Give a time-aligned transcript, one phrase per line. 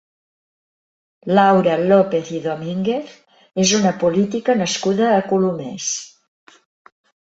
[1.39, 3.13] Laura López i Domínguez
[3.67, 5.91] és una política nascuda a Colomers.